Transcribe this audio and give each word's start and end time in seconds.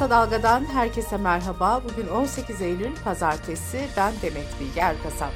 Kısa 0.00 0.10
Dalga'dan 0.10 0.64
herkese 0.64 1.16
merhaba. 1.16 1.82
Bugün 1.84 2.08
18 2.08 2.62
Eylül 2.62 2.96
Pazartesi. 3.04 3.80
Ben 3.96 4.12
Demet 4.22 4.60
Bilge 4.60 4.80
Erkasap. 4.80 5.32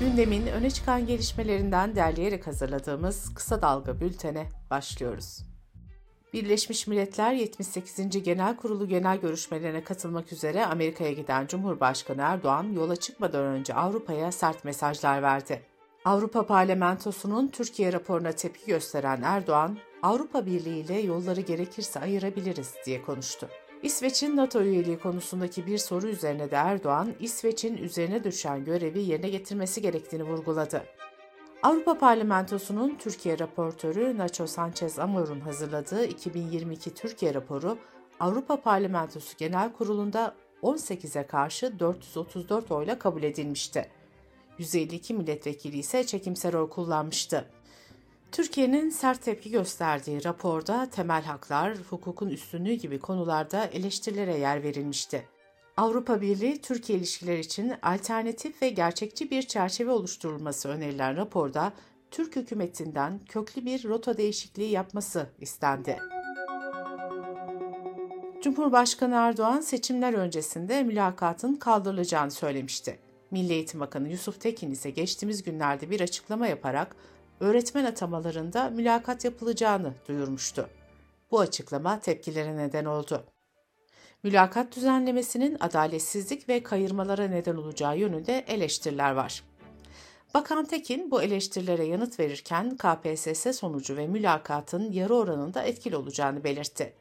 Gündemin 0.00 0.46
öne 0.46 0.70
çıkan 0.70 1.06
gelişmelerinden 1.06 1.96
derleyerek 1.96 2.46
hazırladığımız 2.46 3.34
Kısa 3.34 3.62
Dalga 3.62 4.00
bültene 4.00 4.48
başlıyoruz. 4.70 5.42
Birleşmiş 6.32 6.86
Milletler 6.86 7.32
78. 7.32 8.22
Genel 8.22 8.56
Kurulu 8.56 8.88
genel 8.88 9.18
görüşmelerine 9.18 9.84
katılmak 9.84 10.32
üzere 10.32 10.66
Amerika'ya 10.66 11.12
giden 11.12 11.46
Cumhurbaşkanı 11.46 12.22
Erdoğan 12.22 12.72
yola 12.72 12.96
çıkmadan 12.96 13.44
önce 13.44 13.74
Avrupa'ya 13.74 14.32
sert 14.32 14.64
mesajlar 14.64 15.22
verdi. 15.22 15.62
Avrupa 16.04 16.46
Parlamentosu'nun 16.46 17.48
Türkiye 17.48 17.92
raporuna 17.92 18.32
tepki 18.32 18.66
gösteren 18.66 19.22
Erdoğan, 19.22 19.78
Avrupa 20.02 20.46
Birliği 20.46 20.84
ile 20.84 21.00
yolları 21.00 21.40
gerekirse 21.40 22.00
ayırabiliriz 22.00 22.74
diye 22.86 23.02
konuştu. 23.02 23.48
İsveç'in 23.82 24.36
NATO 24.36 24.62
üyeliği 24.62 24.98
konusundaki 24.98 25.66
bir 25.66 25.78
soru 25.78 26.08
üzerine 26.08 26.50
de 26.50 26.56
Erdoğan, 26.56 27.14
İsveç'in 27.20 27.76
üzerine 27.76 28.24
düşen 28.24 28.64
görevi 28.64 29.00
yerine 29.00 29.28
getirmesi 29.28 29.82
gerektiğini 29.82 30.22
vurguladı. 30.22 30.82
Avrupa 31.62 31.98
Parlamentosu'nun 31.98 32.96
Türkiye 32.98 33.38
raportörü 33.38 34.18
Nacho 34.18 34.46
Sanchez 34.46 34.98
Amor'un 34.98 35.40
hazırladığı 35.40 36.04
2022 36.04 36.94
Türkiye 36.94 37.34
raporu 37.34 37.78
Avrupa 38.20 38.60
Parlamentosu 38.60 39.36
Genel 39.38 39.72
Kurulu'nda 39.72 40.34
18'e 40.62 41.26
karşı 41.26 41.78
434 41.78 42.70
oyla 42.70 42.98
kabul 42.98 43.22
edilmişti. 43.22 43.90
152 44.58 45.14
milletvekili 45.14 45.78
ise 45.78 46.06
çekimser 46.06 46.54
oy 46.54 46.70
kullanmıştı. 46.70 47.50
Türkiye'nin 48.32 48.90
sert 48.90 49.22
tepki 49.22 49.50
gösterdiği 49.50 50.24
raporda 50.24 50.90
temel 50.90 51.22
haklar, 51.22 51.76
hukukun 51.90 52.28
üstünlüğü 52.28 52.72
gibi 52.72 52.98
konularda 52.98 53.64
eleştirilere 53.64 54.36
yer 54.38 54.62
verilmişti. 54.62 55.28
Avrupa 55.76 56.20
Birliği 56.20 56.60
Türkiye 56.60 56.98
ilişkileri 56.98 57.40
için 57.40 57.72
alternatif 57.82 58.62
ve 58.62 58.68
gerçekçi 58.68 59.30
bir 59.30 59.42
çerçeve 59.42 59.90
oluşturulması 59.90 60.68
önerilen 60.68 61.16
raporda 61.16 61.72
Türk 62.10 62.36
hükümetinden 62.36 63.20
köklü 63.28 63.64
bir 63.64 63.84
rota 63.84 64.16
değişikliği 64.16 64.70
yapması 64.70 65.26
istendi. 65.40 65.98
Cumhurbaşkanı 68.42 69.14
Erdoğan 69.14 69.60
seçimler 69.60 70.14
öncesinde 70.14 70.82
mülakatın 70.82 71.54
kaldırılacağını 71.54 72.30
söylemişti. 72.30 72.98
Milli 73.30 73.52
Eğitim 73.52 73.80
Bakanı 73.80 74.08
Yusuf 74.08 74.40
Tekin 74.40 74.70
ise 74.70 74.90
geçtiğimiz 74.90 75.42
günlerde 75.42 75.90
bir 75.90 76.00
açıklama 76.00 76.46
yaparak 76.46 76.96
öğretmen 77.40 77.84
atamalarında 77.84 78.70
mülakat 78.70 79.24
yapılacağını 79.24 79.92
duyurmuştu. 80.08 80.68
Bu 81.30 81.40
açıklama 81.40 82.00
tepkilere 82.00 82.56
neden 82.56 82.84
oldu. 82.84 83.24
Mülakat 84.22 84.76
düzenlemesinin 84.76 85.56
adaletsizlik 85.60 86.48
ve 86.48 86.62
kayırmalara 86.62 87.28
neden 87.28 87.56
olacağı 87.56 87.98
yönünde 87.98 88.38
eleştiriler 88.38 89.12
var. 89.12 89.42
Bakan 90.34 90.64
Tekin 90.64 91.10
bu 91.10 91.22
eleştirilere 91.22 91.84
yanıt 91.84 92.20
verirken 92.20 92.76
KPSS 92.76 93.58
sonucu 93.58 93.96
ve 93.96 94.06
mülakatın 94.06 94.92
yarı 94.92 95.14
oranında 95.14 95.62
etkili 95.62 95.96
olacağını 95.96 96.44
belirtti. 96.44 96.92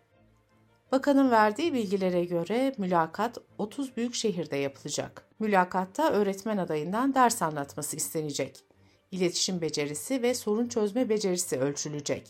Bakanın 0.91 1.31
verdiği 1.31 1.73
bilgilere 1.73 2.25
göre 2.25 2.73
mülakat 2.78 3.38
30 3.58 3.97
büyük 3.97 4.16
şehirde 4.16 4.58
yapılacak. 4.58 5.28
Mülakatta 5.39 6.11
öğretmen 6.11 6.58
adayından 6.58 7.16
ders 7.16 7.41
anlatması 7.41 7.95
istenecek. 7.95 8.74
İletişim 9.16 9.61
becerisi 9.61 10.21
ve 10.21 10.33
sorun 10.33 10.67
çözme 10.67 11.09
becerisi 11.09 11.59
ölçülecek. 11.59 12.27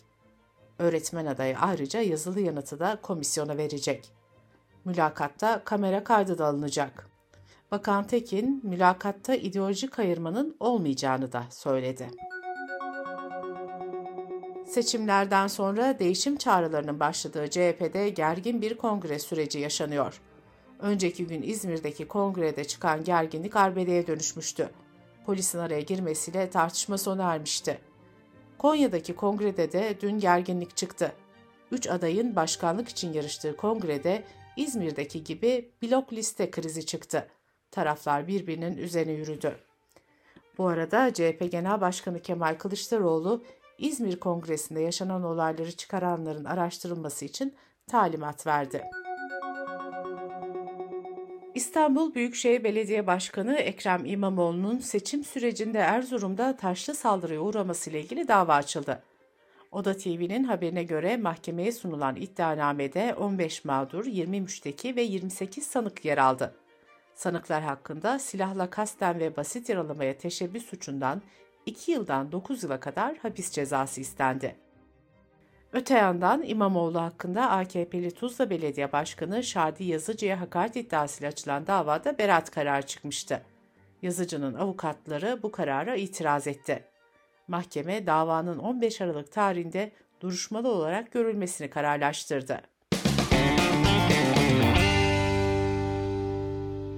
Öğretmen 0.80 1.26
adayı 1.26 1.58
ayrıca 1.60 2.02
yazılı 2.02 2.40
yanıtı 2.40 2.80
da 2.80 3.00
komisyona 3.02 3.58
verecek. 3.58 4.12
Mülakatta 4.86 5.64
kamera 5.64 6.04
kaydı 6.04 6.38
da 6.38 6.46
alınacak. 6.46 7.10
Bakan 7.72 8.08
Tekin, 8.08 8.62
mülakatta 8.64 9.36
ideolojik 9.36 10.00
ayırmanın 10.00 10.56
olmayacağını 10.60 11.32
da 11.32 11.44
söyledi. 11.50 12.10
Seçimlerden 14.68 15.48
sonra 15.48 16.00
değişim 16.00 16.38
çağrılarının 16.38 17.00
başladığı 17.00 17.50
CHP'de 17.50 18.10
gergin 18.10 18.62
bir 18.62 18.78
kongre 18.78 19.20
süreci 19.20 19.60
yaşanıyor. 19.60 20.22
Önceki 20.80 21.28
gün 21.28 21.42
İzmir'deki 21.42 22.08
kongrede 22.08 22.64
çıkan 22.64 23.04
gerginlik 23.04 23.56
arbedeye 23.56 24.08
dönüşmüştü. 24.08 24.70
Polisin 25.26 25.60
araya 25.60 25.82
girmesiyle 25.82 26.50
tartışma 26.50 26.98
sona 26.98 27.34
ermişti. 27.34 27.80
Konya'daki 28.58 29.16
kongrede 29.16 29.72
de 29.72 29.98
dün 30.02 30.20
gerginlik 30.20 30.78
çıktı. 30.78 31.12
Üç 31.72 31.88
adayın 31.88 32.36
başkanlık 32.36 32.90
için 32.90 33.14
yarıştığı 33.14 33.58
kongrede 33.58 34.24
İzmir'deki 34.58 35.24
gibi 35.24 35.72
blok 35.84 36.14
liste 36.14 36.52
krizi 36.52 36.86
çıktı. 36.86 37.28
Taraflar 37.72 38.28
birbirinin 38.28 38.78
üzerine 38.78 39.12
yürüdü. 39.12 39.56
Bu 40.58 40.68
arada 40.68 41.14
CHP 41.14 41.52
Genel 41.52 41.82
Başkanı 41.82 42.22
Kemal 42.22 42.56
Kılıçdaroğlu 42.56 43.44
İzmir 43.78 44.20
Kongresi'nde 44.20 44.80
yaşanan 44.80 45.24
olayları 45.24 45.72
çıkaranların 45.72 46.46
araştırılması 46.46 47.26
için 47.26 47.56
talimat 47.88 48.48
verdi. 48.48 48.84
İstanbul 51.56 52.14
Büyükşehir 52.14 52.64
Belediye 52.64 53.08
Başkanı 53.08 53.56
Ekrem 53.56 54.06
İmamoğlu'nun 54.06 54.80
seçim 54.80 55.24
sürecinde 55.24 55.80
Erzurum'da 55.80 56.56
taşlı 56.56 56.96
saldırıya 56.96 57.40
uğramasıyla 57.40 58.00
ilgili 58.00 58.28
dava 58.28 58.54
açıldı. 58.56 59.04
Oda 59.72 59.98
TV'nin 59.98 60.44
haberine 60.44 60.84
göre 60.84 61.18
mahkemeye 61.18 61.72
sunulan 61.72 62.16
iddianamede 62.16 63.14
15 63.14 63.66
mağdur, 63.66 64.06
20 64.06 64.42
müşteki 64.42 64.96
ve 64.96 65.02
28 65.02 65.68
sanık 65.68 66.06
yer 66.06 66.18
aldı. 66.18 66.56
Sanıklar 67.14 67.64
hakkında 67.64 68.20
silahla 68.20 68.70
kasten 68.70 69.20
ve 69.20 69.36
basit 69.36 69.70
yaralamaya 69.70 70.18
teşebbüs 70.18 70.66
suçundan 70.66 71.22
2 71.66 71.92
yıldan 71.92 72.32
9 72.32 72.64
yıla 72.64 72.80
kadar 72.80 73.18
hapis 73.18 73.52
cezası 73.52 74.02
istendi. 74.02 74.65
Öte 75.76 75.94
yandan 75.94 76.44
İmamoğlu 76.44 77.02
hakkında 77.02 77.50
AKP'li 77.50 78.12
Tuzla 78.12 78.50
Belediye 78.50 78.92
Başkanı 78.92 79.44
Şadi 79.44 79.84
Yazıcı'ya 79.84 80.42
hakaret 80.42 80.76
iddiasıyla 80.76 81.30
açılan 81.30 81.68
davada 81.68 82.18
beraat 82.18 82.52
kararı 82.52 82.86
çıkmıştı. 82.86 83.42
Yazıcı'nın 84.02 84.54
avukatları 84.54 85.40
bu 85.44 85.52
karara 85.52 85.96
itiraz 85.96 86.48
etti. 86.48 86.84
Mahkeme 87.48 88.08
davanın 88.08 88.58
15 88.58 89.02
Aralık 89.02 89.32
tarihinde 89.32 89.92
duruşmalı 90.22 90.70
olarak 90.70 91.12
görülmesini 91.12 91.70
kararlaştırdı. 91.70 92.62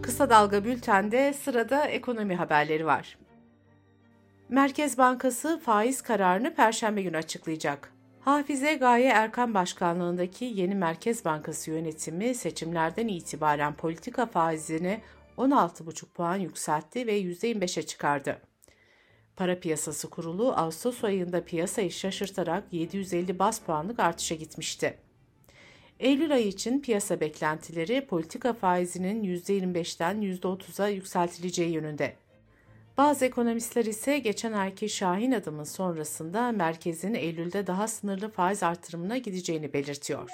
Kısa 0.01 0.29
Dalga 0.29 0.66
Bülten'de 0.66 1.33
sırada 1.33 1.85
ekonomi 1.85 2.35
haberleri 2.35 2.85
var. 2.85 3.17
Merkez 4.49 4.97
Bankası 4.97 5.59
faiz 5.59 6.01
kararını 6.01 6.55
Perşembe 6.55 7.01
günü 7.01 7.17
açıklayacak. 7.17 7.97
Hafize 8.27 8.75
Gaye 8.75 9.09
Erkan 9.09 9.53
Başkanlığındaki 9.53 10.45
yeni 10.45 10.75
Merkez 10.75 11.25
Bankası 11.25 11.71
yönetimi 11.71 12.35
seçimlerden 12.35 13.07
itibaren 13.07 13.73
politika 13.73 14.25
faizini 14.25 15.01
16,5 15.38 16.05
puan 16.05 16.35
yükseltti 16.35 17.07
ve 17.07 17.21
%25'e 17.21 17.83
çıkardı. 17.83 18.41
Para 19.35 19.59
Piyasası 19.59 20.09
Kurulu 20.09 20.53
Ağustos 20.53 21.03
ayında 21.03 21.43
piyasayı 21.45 21.91
şaşırtarak 21.91 22.63
750 22.71 23.39
bas 23.39 23.59
puanlık 23.59 23.99
artışa 23.99 24.35
gitmişti. 24.35 24.97
Eylül 25.99 26.33
ayı 26.33 26.47
için 26.47 26.81
piyasa 26.81 27.19
beklentileri 27.19 28.07
politika 28.07 28.53
faizinin 28.53 29.23
%25'ten 29.23 30.21
%30'a 30.21 30.87
yükseltileceği 30.87 31.71
yönünde. 31.71 32.16
Bazı 32.97 33.25
ekonomistler 33.25 33.85
ise 33.85 34.19
geçen 34.19 34.53
ayki 34.53 34.90
Şahin 34.90 35.31
adımın 35.31 35.63
sonrasında 35.63 36.52
merkezin 36.52 37.13
Eylül'de 37.13 37.68
daha 37.68 37.88
sınırlı 37.88 38.30
faiz 38.30 38.63
artırımına 38.63 39.18
gideceğini 39.18 39.74
belirtiyor. 39.74 40.30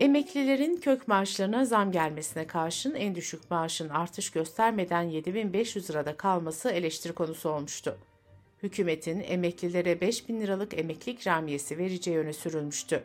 Emeklilerin 0.00 0.76
kök 0.76 1.08
maaşlarına 1.08 1.64
zam 1.64 1.92
gelmesine 1.92 2.46
karşın 2.46 2.94
en 2.94 3.14
düşük 3.14 3.50
maaşın 3.50 3.88
artış 3.88 4.30
göstermeden 4.30 5.02
7500 5.02 5.90
lirada 5.90 6.16
kalması 6.16 6.70
eleştiri 6.70 7.12
konusu 7.12 7.48
olmuştu. 7.48 7.98
Hükümetin 8.62 9.20
emeklilere 9.20 10.00
5000 10.00 10.40
liralık 10.40 10.78
emekli 10.78 11.12
ikramiyesi 11.12 11.78
vereceği 11.78 12.18
öne 12.18 12.32
sürülmüştü. 12.32 13.04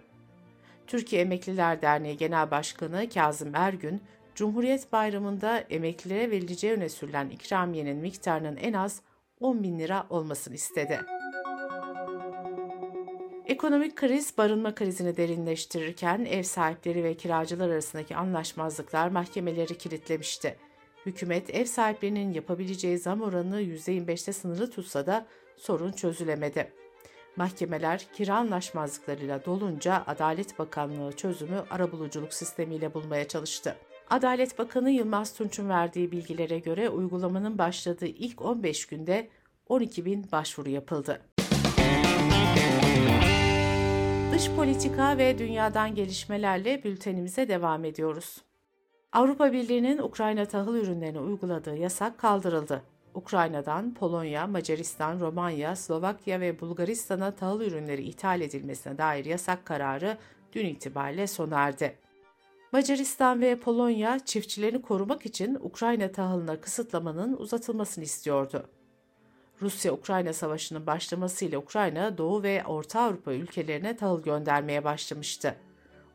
Türkiye 0.88 1.22
Emekliler 1.22 1.82
Derneği 1.82 2.18
Genel 2.18 2.52
Başkanı 2.52 3.10
Kazım 3.10 3.56
Ergün, 3.56 4.02
Cumhuriyet 4.36 4.92
Bayramı'nda 4.92 5.60
emeklilere 5.60 6.32
verileceği 6.32 6.74
öne 6.74 6.90
sürülen 6.90 7.30
ikramiyenin 7.30 7.98
miktarının 7.98 8.58
en 8.58 8.74
az 8.74 9.02
10 9.40 9.64
bin 9.64 9.80
lira 9.80 10.08
olmasını 10.10 10.56
istedi. 10.56 11.00
Ekonomik 13.46 13.96
kriz 13.96 14.38
barınma 14.38 14.76
krizini 14.76 15.18
derinleştirirken 15.18 16.26
ev 16.26 16.44
sahipleri 16.44 17.04
ve 17.04 17.14
kiracılar 17.18 17.70
arasındaki 17.70 18.16
anlaşmazlıklar 18.16 19.08
mahkemeleri 19.08 19.78
kilitlemişti. 19.78 20.56
Hükümet 21.06 21.56
ev 21.56 21.66
sahiplerinin 21.66 22.34
yapabileceği 22.34 22.98
zam 22.98 23.22
oranını 23.22 23.62
%25'te 23.62 24.34
sınırlı 24.34 24.72
tutsa 24.72 25.06
da 25.06 25.26
sorun 25.58 25.92
çözülemedi. 25.92 26.72
Mahkemeler 27.36 28.08
kira 28.14 28.36
anlaşmazlıklarıyla 28.36 29.46
dolunca 29.46 30.04
Adalet 30.08 30.60
Bakanlığı 30.60 31.12
çözümü 31.12 31.64
arabuluculuk 31.70 32.34
sistemiyle 32.34 32.94
bulmaya 32.94 33.28
çalıştı. 33.28 33.76
Adalet 34.10 34.60
Bakanı 34.60 34.92
Yılmaz 34.92 35.34
Tunç'un 35.34 35.70
verdiği 35.70 36.12
bilgilere 36.12 36.60
göre 36.60 36.90
uygulamanın 36.90 37.58
başladığı 37.58 38.06
ilk 38.06 38.42
15 38.42 38.86
günde 38.86 39.28
12 39.68 40.06
bin 40.06 40.32
başvuru 40.32 40.70
yapıldı. 40.70 41.22
Dış 44.34 44.52
politika 44.52 45.18
ve 45.18 45.38
dünyadan 45.38 45.96
gelişmelerle 45.96 46.84
bültenimize 46.84 47.48
devam 47.48 47.86
ediyoruz. 47.86 48.42
Avrupa 49.12 49.54
Birliği'nin 49.54 49.98
Ukrayna 49.98 50.46
tahıl 50.46 50.76
ürünlerine 50.76 51.20
uyguladığı 51.20 51.78
yasak 51.78 52.18
kaldırıldı. 52.18 52.82
Ukrayna'dan 53.14 53.94
Polonya, 53.94 54.48
Macaristan, 54.48 55.20
Romanya, 55.20 55.76
Slovakya 55.76 56.40
ve 56.40 56.60
Bulgaristan'a 56.60 57.32
tahıl 57.32 57.62
ürünleri 57.62 58.04
ithal 58.04 58.42
edilmesine 58.42 58.98
dair 58.98 59.26
yasak 59.26 59.66
kararı 59.66 60.18
dün 60.54 60.66
itibariyle 60.66 61.28
sona 61.28 61.60
erdi. 61.60 62.05
Macaristan 62.76 63.42
ve 63.42 63.60
Polonya 63.60 64.20
çiftçilerini 64.26 64.82
korumak 64.82 65.26
için 65.26 65.58
Ukrayna 65.62 66.12
tahılına 66.12 66.62
kısıtlamanın 66.62 67.38
uzatılmasını 67.38 68.04
istiyordu. 68.04 68.70
Rusya-Ukrayna 69.62 70.34
savaşının 70.34 70.88
başlamasıyla 70.88 71.60
Ukrayna, 71.60 72.18
Doğu 72.18 72.44
ve 72.44 72.64
Orta 72.66 73.02
Avrupa 73.02 73.34
ülkelerine 73.34 73.98
tahıl 73.98 74.24
göndermeye 74.24 74.84
başlamıştı. 74.84 75.56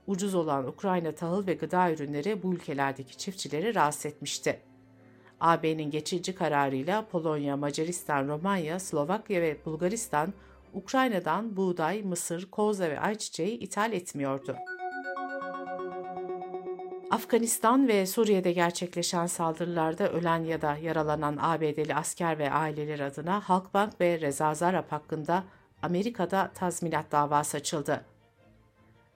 Ucuz 0.06 0.34
olan 0.34 0.66
Ukrayna 0.68 1.12
tahıl 1.12 1.46
ve 1.46 1.54
gıda 1.54 1.92
ürünleri 1.92 2.42
bu 2.42 2.54
ülkelerdeki 2.54 3.16
çiftçileri 3.16 3.74
rahatsız 3.74 4.06
etmişti. 4.06 4.60
AB'nin 5.40 5.90
geçici 5.90 6.34
kararıyla 6.34 7.06
Polonya, 7.06 7.56
Macaristan, 7.56 8.28
Romanya, 8.28 8.80
Slovakya 8.80 9.42
ve 9.42 9.56
Bulgaristan 9.64 10.32
Ukrayna'dan 10.74 11.56
buğday, 11.56 12.02
mısır, 12.02 12.50
koza 12.50 12.90
ve 12.90 13.00
ayçiçeği 13.00 13.58
ithal 13.58 13.92
etmiyordu. 13.92 14.56
Afganistan 17.10 17.88
ve 17.88 18.06
Suriye'de 18.06 18.52
gerçekleşen 18.52 19.26
saldırılarda 19.26 20.12
ölen 20.12 20.44
ya 20.44 20.62
da 20.62 20.76
yaralanan 20.76 21.36
ABD'li 21.40 21.94
asker 21.94 22.38
ve 22.38 22.50
aileler 22.50 23.00
adına 23.00 23.40
Halkbank 23.40 24.00
ve 24.00 24.20
Reza 24.20 24.54
Zarrab 24.54 24.92
hakkında 24.92 25.44
Amerika'da 25.82 26.50
tazminat 26.54 27.12
davası 27.12 27.56
açıldı. 27.56 28.04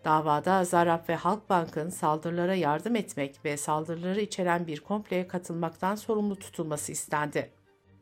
Davada 0.04 0.64
Zarrab 0.64 1.08
ve 1.08 1.14
Halkbank'ın 1.14 1.90
saldırılara 1.90 2.54
yardım 2.54 2.96
etmek 2.96 3.44
ve 3.44 3.56
saldırıları 3.56 4.20
içeren 4.20 4.66
bir 4.66 4.80
kompleye 4.80 5.28
katılmaktan 5.28 5.94
sorumlu 5.94 6.36
tutulması 6.36 6.92
istendi. 6.92 7.50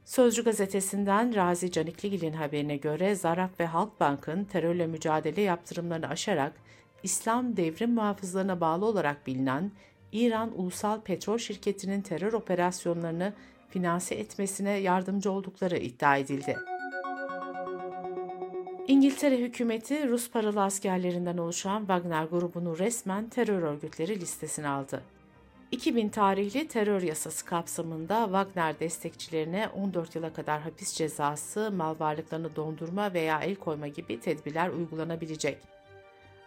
Sözcü 0.04 0.44
gazetesinden 0.44 1.34
Razi 1.34 1.70
Canikligil'in 1.70 2.32
haberine 2.32 2.76
göre 2.76 3.14
Zarrab 3.14 3.60
ve 3.60 3.66
Halkbank'ın 3.66 4.44
terörle 4.44 4.86
mücadele 4.86 5.40
yaptırımlarını 5.40 6.08
aşarak 6.08 6.52
İslam 7.02 7.56
devrim 7.56 7.94
muhafızlarına 7.94 8.60
bağlı 8.60 8.86
olarak 8.86 9.26
bilinen 9.26 9.70
İran 10.12 10.60
Ulusal 10.60 11.00
Petrol 11.00 11.38
Şirketi'nin 11.38 12.02
terör 12.02 12.32
operasyonlarını 12.32 13.32
finanse 13.68 14.14
etmesine 14.14 14.70
yardımcı 14.70 15.30
oldukları 15.30 15.76
iddia 15.76 16.16
edildi. 16.16 16.56
İngiltere 18.88 19.38
hükümeti 19.38 20.08
Rus 20.08 20.30
paralı 20.30 20.62
askerlerinden 20.62 21.38
oluşan 21.38 21.78
Wagner 21.80 22.24
grubunu 22.24 22.78
resmen 22.78 23.28
terör 23.28 23.62
örgütleri 23.62 24.20
listesine 24.20 24.68
aldı. 24.68 25.02
2000 25.70 26.08
tarihli 26.08 26.68
terör 26.68 27.02
yasası 27.02 27.44
kapsamında 27.44 28.24
Wagner 28.24 28.80
destekçilerine 28.80 29.68
14 29.68 30.14
yıla 30.14 30.32
kadar 30.32 30.60
hapis 30.60 30.92
cezası, 30.92 31.70
mal 31.70 31.94
varlıklarını 31.98 32.56
dondurma 32.56 33.14
veya 33.14 33.40
el 33.40 33.56
koyma 33.56 33.88
gibi 33.88 34.20
tedbirler 34.20 34.68
uygulanabilecek. 34.68 35.58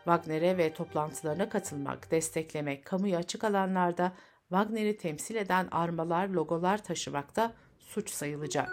Wagner'e 0.06 0.58
ve 0.58 0.74
toplantılarına 0.74 1.50
katılmak, 1.50 2.12
desteklemek, 2.12 2.86
kamuya 2.86 3.20
açık 3.20 3.44
alanlarda 3.44 4.12
Wagner'i 4.50 4.98
temsil 4.98 5.36
eden 5.36 5.68
armalar, 5.72 6.28
logolar 6.28 6.84
taşımak 6.84 7.36
da 7.36 7.54
suç 7.80 8.10
sayılacak. 8.10 8.70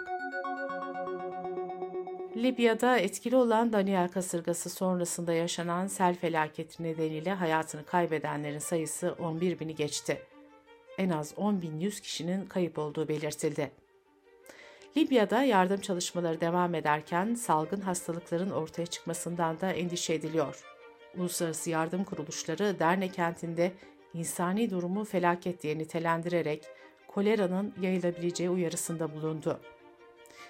Libya'da 2.35 2.97
etkili 2.97 3.35
olan 3.35 3.73
Daniel 3.73 4.09
kasırgası 4.09 4.69
sonrasında 4.69 5.33
yaşanan 5.33 5.87
sel 5.87 6.15
felaketi 6.15 6.83
nedeniyle 6.83 7.33
hayatını 7.33 7.85
kaybedenlerin 7.85 8.59
sayısı 8.59 9.15
11 9.19 9.59
bini 9.59 9.75
geçti. 9.75 10.21
En 10.97 11.09
az 11.09 11.33
10.100 11.33 12.01
kişinin 12.01 12.45
kayıp 12.45 12.79
olduğu 12.79 13.07
belirtildi. 13.07 13.71
Libya'da 14.97 15.43
yardım 15.43 15.81
çalışmaları 15.81 16.41
devam 16.41 16.75
ederken 16.75 17.35
salgın 17.35 17.81
hastalıkların 17.81 18.49
ortaya 18.49 18.85
çıkmasından 18.85 19.59
da 19.59 19.71
endişe 19.71 20.13
ediliyor. 20.13 20.72
Uluslararası 21.17 21.69
yardım 21.69 22.03
kuruluşları 22.03 22.79
Derne 22.79 23.07
kentinde 23.07 23.71
insani 24.13 24.69
durumu 24.69 25.05
felaket 25.05 25.63
diye 25.63 25.77
nitelendirerek 25.77 26.63
koleranın 27.07 27.73
yayılabileceği 27.81 28.49
uyarısında 28.49 29.13
bulundu. 29.13 29.59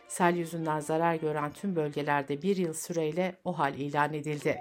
Sel 0.07 0.35
yüzünden 0.35 0.79
zarar 0.79 1.15
gören 1.15 1.53
tüm 1.53 1.75
bölgelerde 1.75 2.41
bir 2.41 2.57
yıl 2.57 2.73
süreyle 2.73 3.35
o 3.45 3.59
hal 3.59 3.73
ilan 3.73 4.13
edildi. 4.13 4.59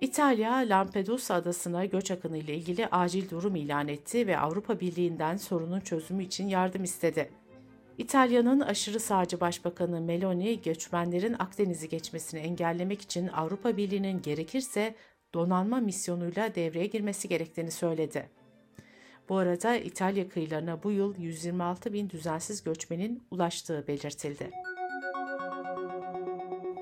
İtalya, 0.00 0.52
Lampedusa 0.52 1.34
adasına 1.34 1.84
göç 1.84 2.10
akını 2.10 2.38
ile 2.38 2.54
ilgili 2.54 2.86
acil 2.86 3.30
durum 3.30 3.56
ilan 3.56 3.88
etti 3.88 4.26
ve 4.26 4.38
Avrupa 4.38 4.80
Birliği'nden 4.80 5.36
sorunun 5.36 5.80
çözümü 5.80 6.24
için 6.24 6.48
yardım 6.48 6.84
istedi. 6.84 7.30
İtalya'nın 7.98 8.60
aşırı 8.60 9.00
sağcı 9.00 9.40
başbakanı 9.40 10.00
Meloni, 10.00 10.62
göçmenlerin 10.62 11.36
Akdeniz'i 11.38 11.88
geçmesini 11.88 12.40
engellemek 12.40 13.02
için 13.02 13.28
Avrupa 13.28 13.76
Birliği'nin 13.76 14.22
gerekirse 14.22 14.94
donanma 15.34 15.80
misyonuyla 15.80 16.54
devreye 16.54 16.86
girmesi 16.86 17.28
gerektiğini 17.28 17.70
söyledi. 17.70 18.30
Bu 19.28 19.36
arada 19.36 19.76
İtalya 19.76 20.28
kıyılarına 20.28 20.82
bu 20.82 20.90
yıl 20.90 21.14
126 21.18 21.92
bin 21.92 22.10
düzensiz 22.10 22.64
göçmenin 22.64 23.22
ulaştığı 23.30 23.84
belirtildi. 23.88 24.50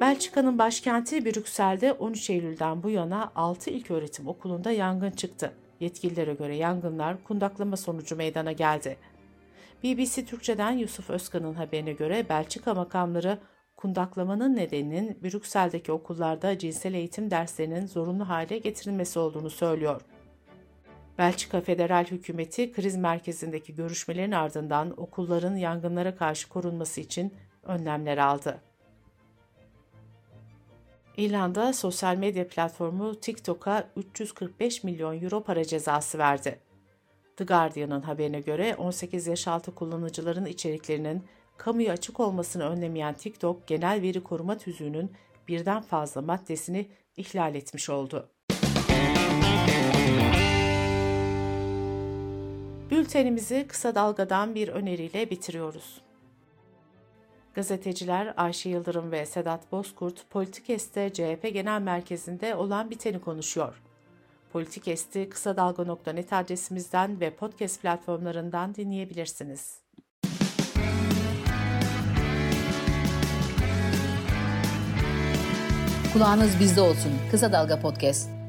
Belçika'nın 0.00 0.59
başkenti 0.59 1.25
Brüksel'de 1.25 1.93
13 1.93 2.31
Eylül'den 2.31 2.82
bu 2.82 2.91
yana 2.91 3.32
6 3.35 3.70
ilköğretim 3.70 4.29
okulunda 4.29 4.70
yangın 4.70 5.11
çıktı. 5.11 5.53
Yetkililere 5.81 6.35
göre 6.35 6.56
yangınlar 6.56 7.25
kundaklama 7.25 7.76
sonucu 7.76 8.17
meydana 8.17 8.53
geldi. 8.53 8.97
BBC 9.84 10.25
Türkçe'den 10.25 10.73
Yusuf 10.73 11.11
Özkan'ın 11.11 11.55
haberine 11.55 11.93
göre 11.93 12.29
Belçika 12.29 12.75
makamları 12.75 13.38
kundaklamanın 13.76 14.56
nedeninin 14.56 15.19
Brüksel'deki 15.23 15.93
okullarda 15.93 16.58
cinsel 16.58 16.94
eğitim 16.94 17.31
derslerinin 17.31 17.87
zorunlu 17.87 18.28
hale 18.28 18.59
getirilmesi 18.59 19.18
olduğunu 19.18 19.50
söylüyor. 19.50 20.00
Belçika 21.18 21.61
Federal 21.61 22.04
Hükümeti 22.04 22.73
kriz 22.73 22.97
merkezindeki 22.97 23.75
görüşmelerin 23.75 24.33
ardından 24.33 25.00
okulların 25.00 25.57
yangınlara 25.57 26.16
karşı 26.16 26.49
korunması 26.49 27.00
için 27.00 27.35
önlemler 27.62 28.18
aldı. 28.18 28.61
İrlanda 31.16 31.73
sosyal 31.73 32.16
medya 32.16 32.49
platformu 32.49 33.21
TikTok'a 33.21 33.88
345 33.97 34.85
milyon 34.85 35.23
euro 35.23 35.42
para 35.42 35.64
cezası 35.64 36.18
verdi. 36.18 36.59
The 37.37 37.45
Guardian'ın 37.45 38.01
haberine 38.01 38.41
göre 38.41 38.75
18 38.79 39.27
yaş 39.27 39.49
altı 39.49 39.75
kullanıcıların 39.75 40.47
içeriklerinin 40.47 41.25
kamuya 41.57 41.93
açık 41.93 42.21
olmasını 42.21 42.69
önlemeyen 42.69 43.15
TikTok, 43.15 43.67
genel 43.67 44.03
veri 44.03 44.23
koruma 44.23 44.59
tüzüğünün 44.59 45.12
birden 45.49 45.83
fazla 45.83 46.23
maddesini 46.23 46.89
ihlal 47.17 47.55
etmiş 47.55 47.91
oldu. 47.91 48.29
Bültenimizi 52.91 53.67
kısa 53.69 53.95
dalgadan 53.95 54.55
bir 54.55 54.69
öneriyle 54.69 55.31
bitiriyoruz. 55.31 56.01
Gazeteciler 57.55 58.35
Ayşe 58.37 58.69
Yıldırım 58.69 59.12
ve 59.12 59.27
Sedat 59.27 59.73
Bozkurt 59.73 60.31
Politikest'te 60.31 61.12
CHP 61.12 61.51
Genel 61.53 61.81
Merkezi'nde 61.81 62.55
olan 62.55 62.91
biteni 62.91 63.21
konuşuyor. 63.21 63.83
Politikest'i 64.52 65.28
kısa 65.28 65.56
dalga.net 65.56 66.32
adresimizden 66.32 67.21
ve 67.21 67.30
podcast 67.30 67.82
platformlarından 67.82 68.75
dinleyebilirsiniz. 68.75 69.82
Kulağınız 76.12 76.61
bizde 76.61 76.80
olsun. 76.80 77.12
Kısa 77.30 77.52
Dalga 77.52 77.80
Podcast. 77.80 78.41